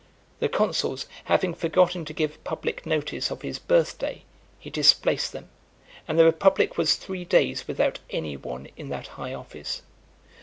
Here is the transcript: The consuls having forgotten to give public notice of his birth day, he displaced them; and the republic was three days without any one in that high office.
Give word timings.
The 0.39 0.49
consuls 0.49 1.05
having 1.25 1.53
forgotten 1.53 2.05
to 2.05 2.11
give 2.13 2.43
public 2.43 2.87
notice 2.87 3.29
of 3.29 3.43
his 3.43 3.59
birth 3.59 3.99
day, 3.99 4.23
he 4.57 4.71
displaced 4.71 5.31
them; 5.31 5.49
and 6.07 6.17
the 6.17 6.25
republic 6.25 6.75
was 6.75 6.95
three 6.95 7.23
days 7.23 7.67
without 7.67 7.99
any 8.09 8.35
one 8.35 8.65
in 8.75 8.89
that 8.89 9.05
high 9.09 9.35
office. 9.35 9.83